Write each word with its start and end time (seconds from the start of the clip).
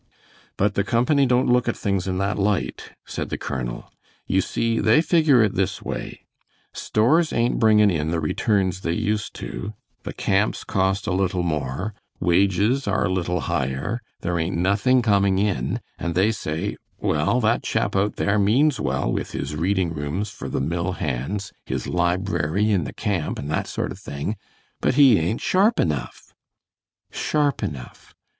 "But 0.57 0.73
the 0.73 0.83
company 0.83 1.27
don't 1.27 1.45
look 1.47 1.67
at 1.69 1.77
things 1.77 2.07
in 2.07 2.17
that 2.17 2.39
light," 2.39 2.93
said 3.05 3.29
the 3.29 3.37
colonel. 3.37 3.91
"You 4.25 4.41
see 4.41 4.79
they 4.79 4.99
figure 4.99 5.43
it 5.43 5.53
this 5.53 5.83
way, 5.83 6.21
stores 6.73 7.31
ain't 7.31 7.59
bringing 7.59 7.91
in 7.91 8.09
the 8.09 8.19
returns 8.19 8.81
they 8.81 8.93
used 8.95 9.35
to, 9.35 9.75
the 10.01 10.11
camps 10.13 10.63
cost 10.63 11.05
a 11.05 11.11
little 11.11 11.43
more, 11.43 11.93
wages 12.19 12.87
are 12.87 13.05
a 13.05 13.11
little 13.13 13.41
higher, 13.41 14.01
there 14.21 14.39
ain't 14.39 14.57
nothing 14.57 15.03
coming 15.03 15.37
in, 15.37 15.79
and 15.99 16.15
they 16.15 16.31
say, 16.31 16.77
Well, 16.97 17.39
that 17.41 17.61
chap 17.61 17.95
out 17.95 18.15
there 18.15 18.39
means 18.39 18.79
well 18.79 19.11
with 19.11 19.33
his 19.33 19.55
reading 19.55 19.93
rooms 19.93 20.31
for 20.31 20.49
the 20.49 20.59
mill 20.61 20.93
hands, 20.93 21.53
his 21.67 21.85
library 21.85 22.71
in 22.71 22.85
the 22.85 22.91
camp, 22.93 23.37
and 23.37 23.51
that 23.51 23.67
sort 23.67 23.91
of 23.91 23.99
thing, 23.99 24.35
but 24.79 24.95
he 24.95 25.19
ain't 25.19 25.41
sharp 25.41 25.79
enough!" 25.79 26.33
"Sharp 27.11 27.61
enough! 27.61 28.15